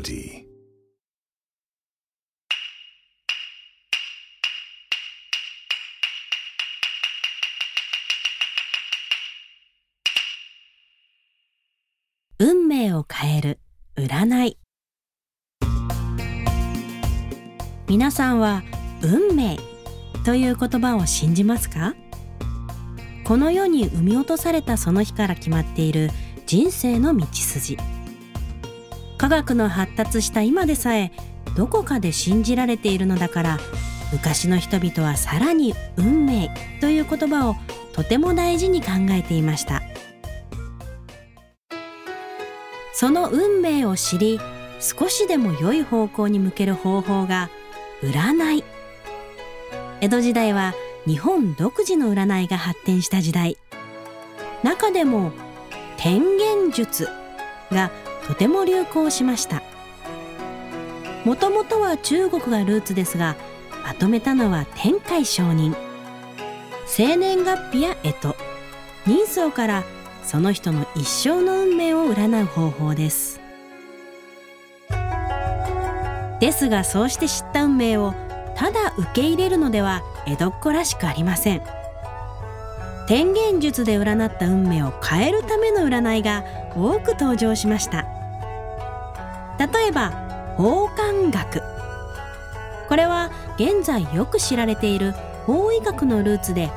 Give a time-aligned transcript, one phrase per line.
[0.00, 0.46] reality.
[12.38, 13.60] 運命を変える
[13.96, 14.58] 占い
[17.86, 18.62] 皆さんは
[19.02, 19.58] 運命
[20.24, 21.94] という言葉を信じますか？
[23.24, 26.10] この世に生み落とされたその日から決まっている
[26.46, 27.76] 人生の道筋
[29.20, 31.12] 科学の発達した今でさえ
[31.54, 33.58] どこかで信じられているのだから
[34.12, 37.56] 昔の人々はさらに運命という言葉を
[37.92, 39.82] とても大事に考えていました。
[42.94, 44.40] その運命を知り
[44.78, 47.50] 少しでも良い方向に向ける方法が
[48.02, 48.64] 占い。
[50.00, 50.72] 江戸時代は
[51.06, 53.58] 日本独自の占いが発展した時代。
[54.62, 55.32] 中でも
[55.98, 57.06] 天元術
[57.70, 57.90] が
[58.30, 59.60] とても流行しました。
[61.24, 63.34] もともとは中国がルーツですが
[63.82, 65.74] まとめたのは天海上人。
[66.86, 68.34] 生年月日や干支。
[69.04, 69.82] 人相から
[70.22, 73.40] その人の一生の運命を占う方法です。
[76.38, 78.14] ですがそうして知った運命を
[78.54, 81.62] ただ受け入れるのでは江戸っ子らしくありません。
[83.08, 86.44] 天元術で占った運命を変えるための占いが
[86.76, 88.19] 多く登場しました。
[89.60, 91.62] 例えば法漢学。
[92.88, 95.12] これは現在よく知られている
[95.44, 96.70] 法医学のルーツで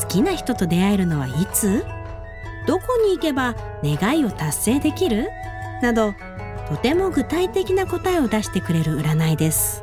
[0.00, 1.84] 好きな人と出会えるのはいつ？
[2.68, 5.30] どこに行けば願いを達成できる？
[5.82, 6.14] など
[6.68, 9.82] とても具体的な答えを出してくれる占いです。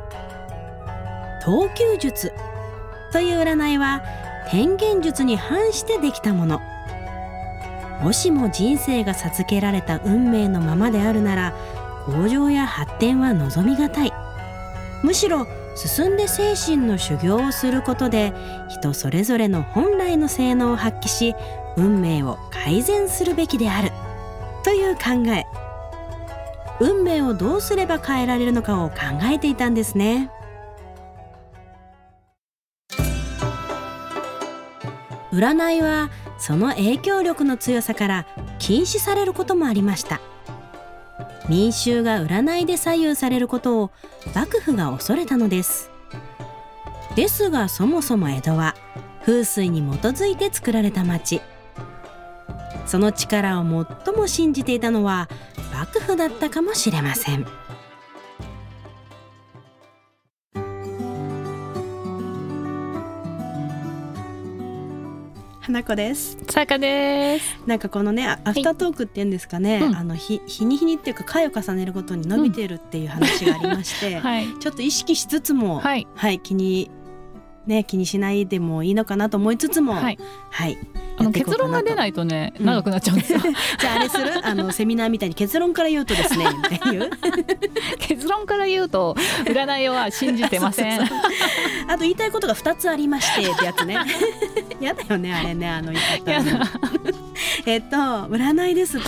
[1.44, 2.32] 投球術。
[3.12, 4.02] という占いは
[4.50, 6.60] 天元術に反してできたもの。
[8.02, 11.54] もしも人生が授けられた運命のままであるなら
[12.06, 14.12] 向上や発展は望みがたい。
[15.02, 18.32] むしろ進んで精神の修行をすることで
[18.68, 21.34] 人それぞれの本来の性能を発揮し
[21.76, 23.90] 運命を改善するべきである。
[24.64, 25.44] という考え。
[26.80, 28.96] 運命をどうすれば変えられるのかを考
[29.32, 30.30] えていたんですね。
[35.32, 38.26] 占いはその影響力の強さから
[38.58, 40.20] 禁止されることもありました。
[41.48, 43.90] 民衆が占いで左右されることを
[44.34, 45.90] 幕府が恐れたのです。
[47.14, 48.74] ですがそもそも江戸は
[49.24, 51.40] 風水に基づいて作られた町。
[52.86, 55.28] その力を最も信じていたのは
[55.72, 57.46] 幕府だったかもしれません。
[65.66, 66.38] 花子です。
[66.48, 67.58] さやかです。
[67.66, 69.96] なんかこのねアフタートークっていうんですかね、うん。
[69.96, 74.46] あの日日に日にっていうか回を重ねるごとに伸びてるっていう話がありまして、 はい。
[74.60, 76.06] ちょっと意識しつつも、はい。
[76.14, 76.88] はい、気に
[77.66, 80.14] ね気にしないでもいいのかなと思いつつも、ははい。
[80.14, 80.18] い、
[81.18, 82.66] あの結論が出ないとねうん。
[82.66, 83.40] 長くなっちゃうんですよ、
[83.78, 84.30] じゃああれする？
[84.46, 86.46] あのセミナーみたいに結論から言うとですね
[87.98, 90.98] 結論から言うと占いは信じてません。
[90.98, 91.18] そうそう
[91.88, 93.98] あと言いたいことが2つありましてってやつね。
[94.80, 96.30] やだよねあれねあの言い方。
[96.30, 96.66] やだ。
[97.64, 99.06] えっと占いですって。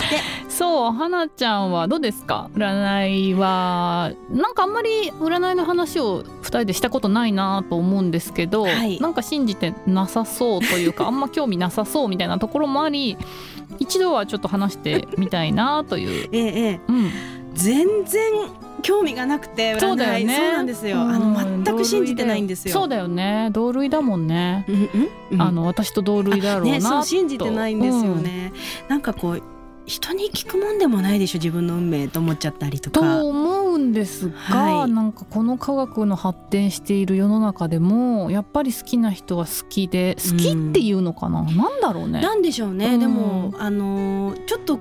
[0.49, 2.49] そう花ちゃんはどうですか？
[2.55, 8.99] 占いはなんかあんまり占いの話を2人でしたことないなと思うんですけど、はい。
[8.99, 13.17] なんか信じてなさそうというか あんま興味なさそうみたいなところもあり
[13.79, 16.81] 一度はちょっと話してみたいなという、 ええええ。
[16.87, 17.11] うん、
[17.53, 18.31] 全然
[18.81, 20.35] 興味がなくてそうだよね。
[20.35, 21.33] そうなんですよ、あうん。
[21.33, 22.73] の全く信じてないんですよ。
[22.73, 23.49] そうだよね。
[23.51, 24.89] 同類だもんね、うんうん
[25.31, 25.41] うん。
[25.41, 28.23] あの私と同類だろうなね、そう信じてないんですようん。
[28.23, 28.53] ね、
[28.87, 29.43] なんかこう
[29.85, 32.99] 人に聞くもんでもないでしょ自分の運命と思っちゃったりとか。
[32.99, 34.91] と思うんですが、はい。
[34.91, 42.21] なんかこの科学の発展している世の中でもやっぱり好きな人は好きで好きっていうのかな、なんだろうね。
[42.21, 42.99] なんでしょうね、うん。
[42.99, 44.79] でもあのーちょっと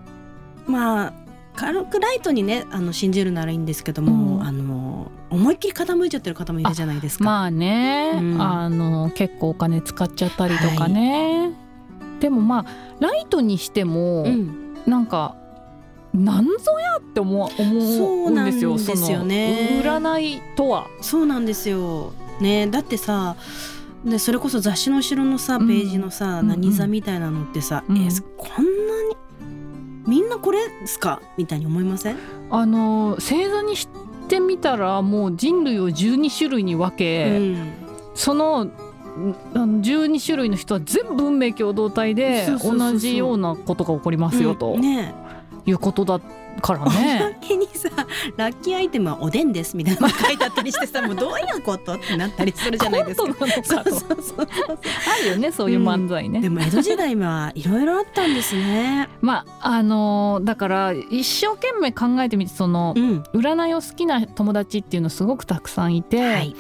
[0.67, 1.13] まあ
[1.55, 4.43] 軽くライトにねあの信じるならいいんですけども、うん。
[4.43, 7.25] あのー思いっきり傾いちゃってる方もいるじゃないですか。
[7.25, 8.43] まあね、うん。
[8.43, 11.53] あの結構お金使っちゃったりとかね、
[12.21, 12.67] でもまあ
[12.99, 15.37] ライトにしても、うん、なんか
[16.15, 19.81] なんぞやって思う思うんですよそうなんですよね。
[19.83, 20.87] 占いとは。
[21.01, 22.13] そうなんですよ。
[22.41, 23.37] ねだってさ
[24.05, 25.71] でそれこそ雑誌の後ろのさペうん。
[25.71, 27.97] ージのさ、うん何座みたいなのってさ、うん。
[27.99, 29.17] えこんなに
[30.07, 31.21] みんなこれですか？
[31.37, 32.17] みたいに思いません？
[32.51, 33.89] あの星座にし
[34.29, 37.73] てみたらもう人類を12種類に分け、うん。
[38.15, 38.73] そのん
[39.55, 44.73] あの12種類の人は全部運命共同体で同じようなことが起こりますよと。
[44.75, 44.81] うん。
[44.81, 45.13] ね
[45.69, 46.19] いうことだ
[46.63, 47.39] からおまね。
[47.41, 47.91] けにさ
[48.37, 53.35] ラッキーアイテムはおでんですみたいなのが書いてあったりしてさもうどういうことってなったりするじゃないですか。
[53.35, 53.85] かあ
[55.23, 56.41] るよねそういう漫才ね。
[56.41, 59.09] でも江戸時代はいろいろあったんですね。
[59.21, 66.57] まああのーだから一生懸命考えてみてそのうん、占いを好きな友達っていうのすごくたくさんいて、はい。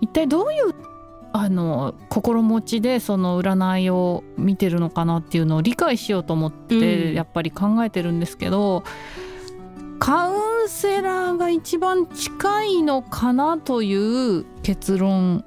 [0.00, 0.74] 一体どういう
[1.32, 8.82] あの心持ちでその占いを見てるのかなっていうのを理解しようと思って、うんやっぱり考えてるんですけど
[9.98, 15.44] カウンセラーが一番近いのかなという結論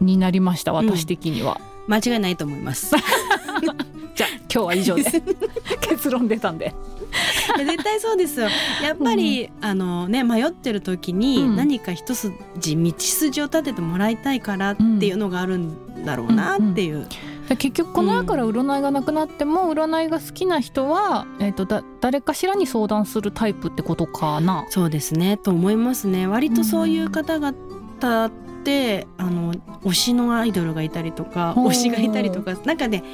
[0.00, 1.60] になりました私的には。
[1.88, 2.94] 間違いないと思います。
[4.14, 5.04] じゃあ今日は以上で
[5.80, 6.74] 結論出たんで。
[7.58, 8.48] 絶対そうですよ。
[8.82, 17.06] やっぱり、あのね迷ってる時にうん何か一筋道筋を立ててもらいたいからっていうのがあるんだろうなっていう。
[17.48, 24.66] 結局この世から占いがなくなっても占いが好きな人は、えー、とだ誰かしらに相談するタイプってことかな。
[24.70, 26.26] そうですねと思いますね。
[26.26, 28.30] 割とそういう方々っ
[28.64, 29.54] て、あの
[29.84, 33.04] 推しのアイドルがいたりとか推しがいたりとかなんかね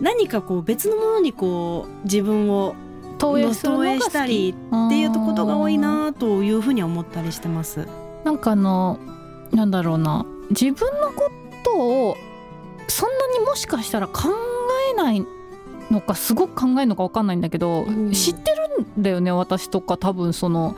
[0.00, 2.76] 何かこう別のものにこう自分を
[3.18, 7.86] 投影するの投影したりっていうことが多いなというふうには思ったりしてます。
[8.24, 8.98] なんかあの
[9.52, 10.26] なんだろうな。
[10.50, 11.30] 自分のこ
[11.64, 12.16] とを
[12.88, 14.28] そんなにもしかしたら考
[14.92, 15.24] えない
[15.90, 18.12] のかすごく考えるのか分かんないんだけど、うん。
[18.12, 20.76] 知ってるんだよね私とか多分その。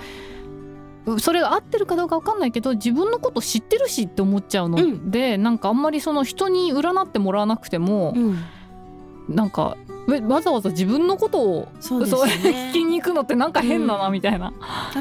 [1.21, 4.77] それが合ってるかどうか分かんないけど自分のこと知ってるしって思っちゃうの。
[4.77, 5.11] うん。
[5.11, 8.39] で、なんかあんまりその人に占ってもらわなくても、うん。
[9.29, 9.77] なんか
[10.09, 12.07] わわざわざ自分のことをそうね。
[12.71, 14.53] 聞きに行くのってなんか変だなみたいな。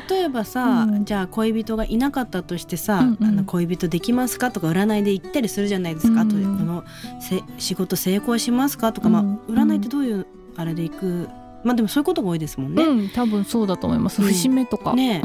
[0.10, 1.06] 例えばさ、うん。
[1.06, 3.28] じゃあ恋人がいなかったとしてさ、うんうん。
[3.30, 6.84] あの恋人できますかとか占いで言ったりするじゃないですか、うんあとでこの
[7.22, 10.26] せ仕事成功しますかとか、うんまあ、占いってどういう
[10.56, 11.30] あれでいく
[11.64, 12.84] まあでもそういうことが多いですもんね。
[12.84, 14.22] うん、多分そうだと思います。
[14.22, 14.28] うん。
[14.28, 14.94] 節目とか。
[14.94, 15.22] ね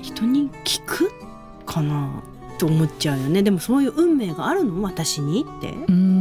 [0.00, 1.10] 人に聞く
[1.66, 2.22] かな
[2.58, 3.42] と思っちゃうよね。
[3.42, 4.82] でもそういう運命があるの？
[4.82, 5.72] 私にって。
[5.88, 6.11] うん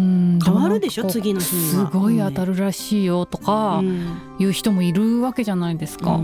[0.54, 6.20] 変わるでしょ次の日すごい当たるらしいよとかうんいう人もいるわけじゃないですか。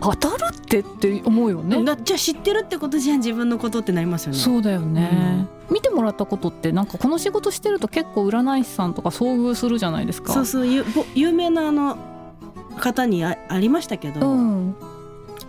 [0.00, 1.82] 当たるってって思うよね。
[1.82, 4.38] だじゃあ知ってるってことじゃん自分のことってなりますよね。
[4.38, 10.34] そうだよね、見てもらったことってなんかこの仕事してると結構占い師さんとか遭遇するじゃないですか。
[10.34, 10.66] そうそう
[11.14, 11.96] 有名なあの
[12.78, 14.74] 方にあありましたけど、うん、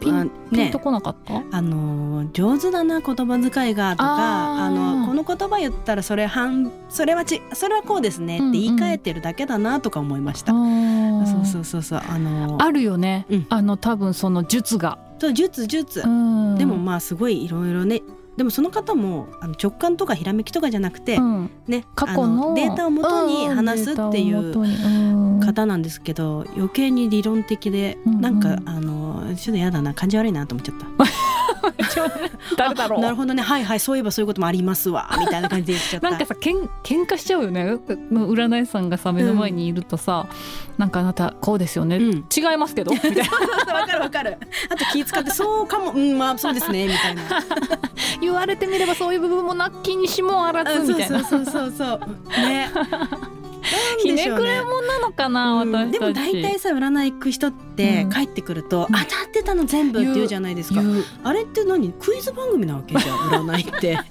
[0.02, 10.52] ピあンピンねとこなかった、あの上手だな言葉遣いがとかあのこの言葉言ったらそれ半それはちそれはこうですねって言い換えてるだけだなとか思いました。
[10.52, 13.46] そうそうそうそうあのあるよね、うん。
[13.50, 14.98] あの多分その術が。
[15.20, 16.58] そう術術、うん。
[16.58, 18.02] でもまあすごいいろいろね。
[18.38, 21.52] でもその方もあの直感とかひらめきとかじゃなくて、うん。
[21.68, 24.54] ね過去のデータをもとに話すっていうう
[25.42, 28.22] 方なんですけど余計に理論的で、うんうん。
[28.22, 30.86] なんかあのちょっと嫌だな感じ悪いなと思っちゃった。
[32.58, 33.00] 誰だろう。
[33.00, 33.42] あなるほどね。
[33.44, 36.10] はいはいそういえばそういうこともありますわみたいな感じで言っちゃった。
[36.10, 37.64] なんかさけん喧嘩しちゃうよね。
[38.12, 40.28] の占い師さんがさ目の前にいるとさ、
[40.78, 42.26] なんかあなたこうですよね、うん。
[42.36, 42.92] 違いますけど？
[42.94, 43.24] みたいな。
[43.74, 44.38] わかるわかる。
[44.70, 47.22] あと気使ってそうかもうんまあそうですねみたいな。
[48.22, 51.24] 言われてみればそういう部分もなきにしもあらずみたいな。
[51.24, 52.48] そうそうそうそうそう。
[52.48, 52.70] ね。
[54.02, 55.72] ひねくれもんなのかな、うん。
[55.72, 56.00] 私たち。
[56.00, 58.10] でも大体さ占い行く人ってうん。
[58.10, 58.96] 帰ってくると、うん。
[58.96, 60.82] 当たってたの全部って言うじゃないですか。
[61.24, 61.92] あれって何？
[61.94, 63.94] クイズ番組なわけじゃん 占いって。
[63.94, 64.04] だ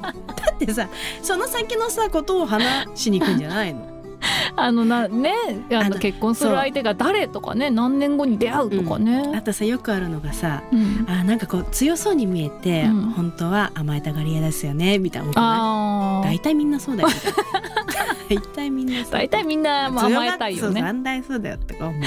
[0.55, 0.89] ってさ
[1.23, 3.89] その先のさことを話しに行くんじゃないの？
[4.57, 5.35] あのなね
[5.73, 10.63] あの結婚する相手が誰とかね何年後に出会うとかあね、とさよくあるのがさ。
[10.71, 11.07] うん。
[11.09, 13.01] あなんかこう強そうに見えて、うん。
[13.13, 17.80] 本当は甘えたがり屋ですよねみたいな大体みんなそうだよみたいな
[18.31, 20.81] 大体みんな大体みんなまあ甘えたいよね。
[20.81, 22.03] 大体そうだよとか思う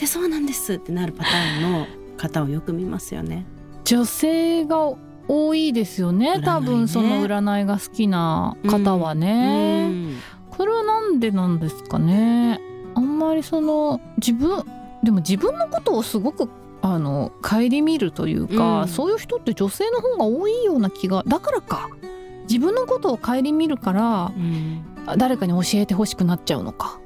[0.00, 3.46] でそうなんですってなるパターンの方をよく見ますよね
[3.84, 4.92] 女性が
[5.28, 10.18] 多いですよねね多分その占いが好きな方はね、うん
[10.50, 12.58] これはなんでなんですかね
[12.96, 14.64] あんまりその自分
[15.04, 16.48] でも自分のことをすごく
[16.82, 21.88] あの顧みるというか、うんそういう人って女性の方が多いような気がだからか
[22.50, 24.84] 自分のことを顧みるからうん
[25.16, 27.00] 誰かに教えてほしくなっちゃうのか。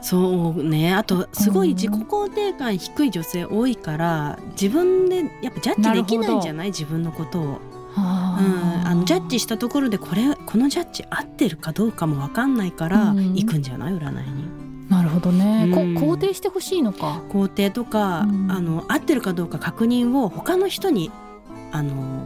[0.00, 0.94] そうね。
[0.94, 6.68] あとすごい自己肯定感低い女性多いから自分でやっぱジャッジできないんじゃない？
[6.68, 7.58] 自分のことを、うん、
[7.96, 13.34] ああのジャッジしたところでこれこのジャッジ合ってるかどうかも分かんないからうん。
[13.34, 13.94] 行くんじゃない？
[13.94, 14.88] 占いに。
[14.88, 15.98] なるほどね、こうん。
[15.98, 17.20] 肯定してほしいのか。
[17.28, 18.50] 肯定とか、うん。
[18.50, 21.10] あの合ってるかどうか確認を他の人に
[21.72, 22.22] あの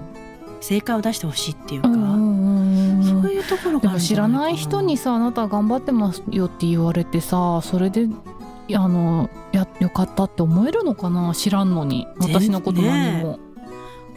[0.60, 2.51] 正解を出してほしいっていうか、うんうんうん
[3.42, 8.08] いうところでが知らない人にさあなた頑張ってますよって言われてさそれで
[8.74, 11.34] あのやよかったって思えるのかな？
[11.34, 12.06] 知らんのに。
[12.18, 13.38] 私のこと何も、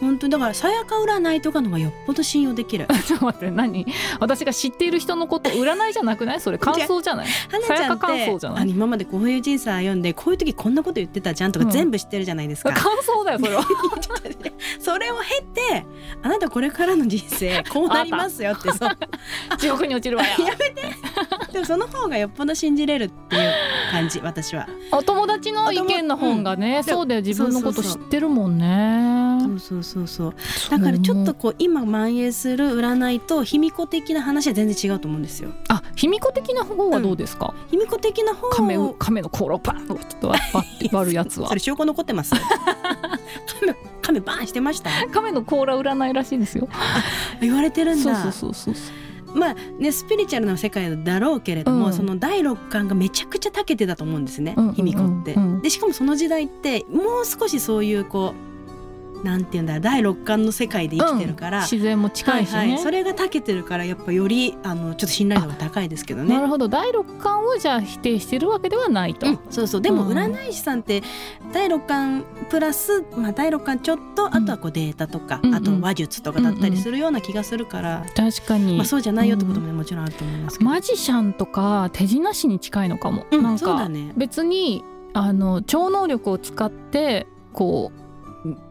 [0.05, 2.87] 本当にだからさやか占いとかのがよっぽど信用できる。
[3.05, 3.85] ちょっと待って何？
[4.19, 6.41] 私が知っている人のこと占いじゃなくない？
[6.41, 7.27] それ感想じゃない？
[7.67, 8.69] さやか感て想じゃない？
[8.69, 11.71] 今までこういう人生歩んでこういう時こんなこと言ってたじゃんとかうん。
[11.71, 13.63] 全部知ってるじゃないですか、感想だよそれは。
[14.79, 15.85] それを経て
[16.21, 18.97] あなたこれからの人生 こうなりますよってそう。
[19.57, 20.23] 地獄に落ちるわ。
[20.23, 20.95] よやめて。
[21.51, 23.51] でもその方がよっぽど信じれるっていう
[23.91, 24.67] 感じ私は。
[24.91, 26.83] お友達の意見の本がね、うん。
[26.83, 27.21] そうだよ。
[27.21, 30.33] 自分のこと知ってるもんねそうそうそうそう。
[30.71, 35.49] だからちょっとこう今蔓延する占いと卑弥呼的な話は全然違うと思うんですよ。
[35.69, 40.41] あ卑弥呼的な方はどうですか、卑弥呼的な方亀を亀の甲羅をバンとちょっと割
[40.75, 41.47] って割るやつは。
[41.49, 42.33] それ証拠残ってます？
[43.59, 44.89] 亀亀バーンしてました？
[45.11, 46.67] 亀の甲羅占いらしいですよ。
[47.41, 48.15] 言われてるんだ。
[48.23, 51.93] そうそうそうそうまあねスピリチュアルな世界だろうけれども、うん。
[51.93, 55.33] その第六感がめちゃくちゃ長けてたと思うんですね卑弥呼って。
[55.33, 55.61] うん。
[55.61, 58.54] でしかもその時代ってもう少しそういうこう
[59.23, 66.35] なんていうんだ第六感の世界で生きてるから、自然も近いしね、はいはい、それが長けてるからやっぱよりあのちょっと信頼度が高いですけどね。
[66.35, 66.41] な。
[66.41, 66.67] るほど。
[66.67, 69.81] 第六感をじゃあ否定してるわけではないと、うん、そうそう。
[69.81, 70.17] でもうん。
[70.17, 71.03] 占い師さんって
[71.53, 80.69] 第六感プラス、まあ、第六感ちょっとあとはこうデータとか、うんあと話術とかだったりするような気がするから、確かに、まあ、そうじゃないよってこともねもちろんあると思いますけど。
[80.69, 84.13] マジシャンとか手品師に近いのかも、うんなんかそうだね。
[84.17, 88.04] 別にあの超能力を使ってこう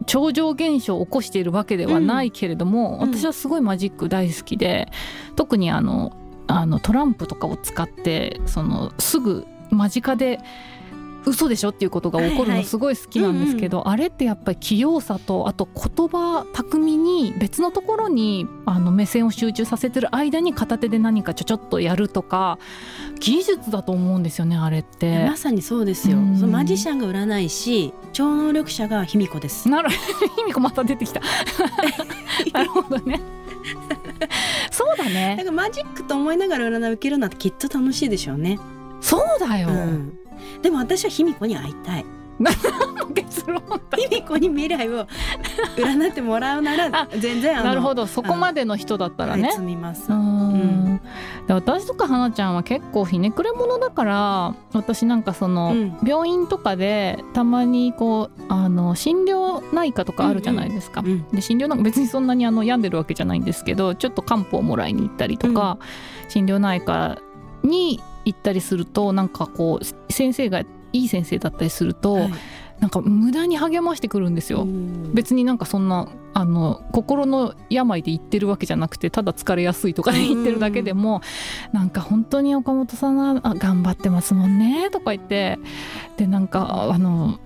[0.05, 3.13] 超常現象を起こしているわけではないけれども、うん。
[3.13, 4.91] 私はすごいマジック大好きで
[5.35, 6.15] 特にあの
[6.47, 10.39] あのトランプとかを使ってそのすぐ間近で
[11.25, 22.59] 嘘でしょっていうことが起こるのすごい好きなんですけど、あれってやっぱり器用さとあと言葉巧みに別のところにあの目線を集中させてる間に片手で何かちょちょっとやるとか
[23.19, 25.37] 技術だと思うんですよねあれってま。
[25.37, 29.89] さにそうですよ、うんそのマジシャンが占い師超能力者が卑弥呼ですなる
[30.35, 31.21] 卑弥呼また出てきた。
[32.53, 33.21] なるほどね。
[34.71, 35.43] そうだだねか。
[35.43, 38.59] らマジックと思いながら占いを受けるのってきっと楽しいでしょうね、
[39.01, 39.69] そうだよ。
[39.69, 40.13] うん、
[40.61, 42.05] でも私は卑弥呼に会いたい。
[43.15, 45.07] 結論だ卑弥呼に未来を
[45.77, 48.07] 占ってもらうならあ全然なるほど。
[48.07, 49.49] そこまでの人だったらね。
[49.49, 50.17] はみます、うん。
[50.19, 51.01] ん。
[51.47, 55.97] で私とか花ちゃんは結構ひねくれ者だから私なんかその、うん。
[56.05, 61.01] 病院とかでたまにこうあの診療内科とかあるじゃないですか。
[61.05, 65.77] うんで診療なんか別にそんなにあの病んでるわけじゃないんですけどちょっと漢方をもらいに行ったりとか、
[66.27, 67.17] 心療内科
[67.63, 72.33] に行ったりするとなんかこう先生がいい先生だったりすると、はい。
[72.79, 74.63] なんか無駄に励ましてくるんですよ。
[74.63, 75.13] うん。
[75.13, 81.21] 別になんかそんなあの心の病で言ってるわけじゃなくてただ疲れやすいとかで言ってるだけでも、
[81.71, 85.57] なんか本当に岡本さんはあ頑張ってますもんねとか言って
[86.17, 87.39] でなんかあの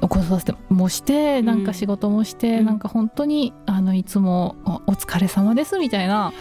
[0.00, 1.46] お子育てもしてん。
[1.46, 2.64] なんか仕事もして、うん。
[2.64, 6.32] なんか本当にあのいつもおお疲れ様ですみたいな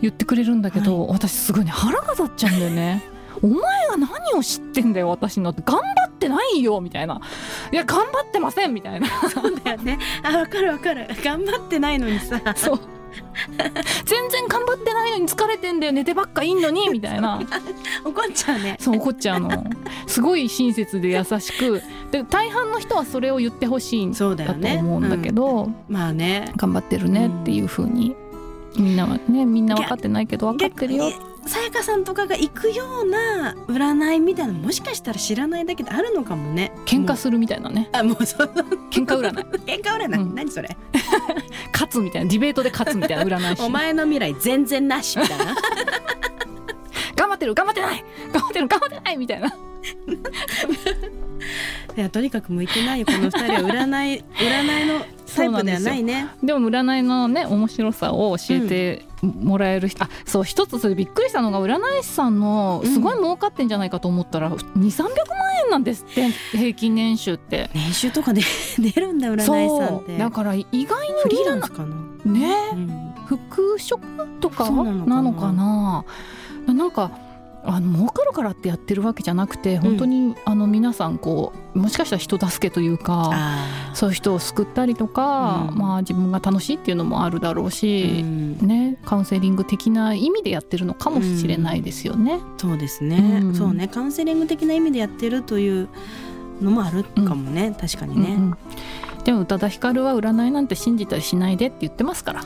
[0.00, 3.04] 言ってくれるんだけど、私すごいね腹が立っちゃうんだよね。
[3.42, 5.50] お前が何を知ってんだよ私の。
[5.50, 7.20] って頑張ってないよみたいな。
[7.72, 9.08] いや頑張ってませんみたいな。
[9.28, 9.98] そうだよね。
[10.22, 11.06] あわかるわかる。
[11.22, 12.40] 頑張ってないのにさ。
[12.56, 12.80] そう。
[14.04, 15.92] 全然頑張ってないのに疲れてんだよ。
[15.92, 17.40] 寝てばっかいんのに みたいな。
[18.04, 18.76] 怒っちゃうね。
[18.80, 19.64] そう怒っちゃうの。
[20.06, 21.82] すごい親切で優しく。
[22.10, 25.76] で大半の人はそれを言ってほしいんだと思うんだけど、うん。
[25.88, 26.52] まあね。
[26.56, 28.14] 頑張ってるねっていう風に
[28.78, 31.12] みんなはねみんな分かってないけど分かってるよ。
[31.46, 36.72] さやかさんとかが行くような占いみたいなのもしかしたら知らないだけであるのかもね。
[36.84, 37.88] 喧嘩するみたいなね。
[37.92, 38.52] あもうそう。
[38.90, 39.34] 喧嘩占い。
[39.64, 40.34] 喧嘩占い、うん。
[40.34, 40.76] 何それ。
[41.72, 43.62] 勝つみたいなディベートで勝つみたいな占い師。
[43.62, 45.54] お前の未来全然なしみたいな。
[47.16, 48.04] 頑張ってる頑張ってない。
[48.32, 49.48] 頑張ってる頑張ってないみたいな。
[51.96, 53.60] いやとにかく向いてないよこの二人は。
[53.60, 55.04] 占い占いの
[55.34, 56.28] タイプではないね。
[56.42, 65.08] でも占いのね面白さを教えてもらえる人、あそう一つそれびっくりしたのが占い師さんのすごい儲かってんじゃないかと思ったら、2 3 0 0万
[65.64, 67.70] 円なんですって平均年収って。
[67.74, 68.42] 年収とかで
[68.78, 70.18] 出るんだ占い師さんって。
[70.18, 70.86] だから意外に
[71.22, 72.54] フリーランスかな、ね。
[72.72, 73.12] うん。
[73.26, 74.00] 副職
[74.40, 75.16] とかそうなのかな。
[75.16, 76.04] なのかな。
[76.74, 77.10] なんか
[77.64, 85.78] あの儲かるからってやってるわけじゃなくて本当に、あの皆さんこうもしかしたら人助けというかあそういう人を救ったりとか、うん。
[85.78, 88.58] まあ自分が楽しいっていうのもあるだろうーし、うん。
[88.66, 92.40] ね、カウンセリング的な意味でやってるのかもしれないですよね。
[92.58, 93.54] そうですね、うん。
[93.54, 93.88] そうね。
[93.88, 95.88] カウンセリング的な意味でやってるという
[96.60, 98.58] のもあるかもね、確かにね、うんうん
[99.24, 102.44] でも宇多田ヒカルは占いなんて信じたりしないでって言ってますから。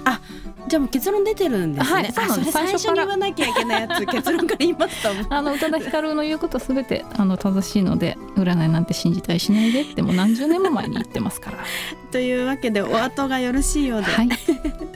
[0.69, 11.59] じゃあもう結論出てるんですね、はいそうなんです最初に言わなきゃいけないやつ結論から言いますと あの宇多田ヒカルの言うことすべてあの正しいので占いなんて信じたりしないでってもう何十年も前に言ってますから。
[12.13, 14.29] というわけでお後がよろしいようで、はい。
[14.29, 14.35] と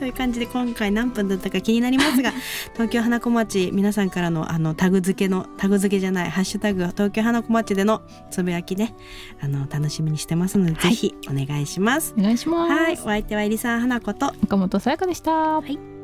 [0.06, 2.32] いう感じで今回何分だったか気になりますが
[2.74, 8.94] 東京花子町皆さんからのあのタグ付けのタグ付けじゃないハッシュタグ東京花子町でのつぶやきね。
[9.40, 10.90] あの楽しみにしてますので、はい。
[10.90, 12.14] ぜひお願いします。
[12.18, 15.95] お願いします、はい、お相手はえりさん花子と岡本さやかでした、はい